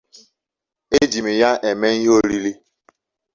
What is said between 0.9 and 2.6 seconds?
Eji m ya eme ihe oriri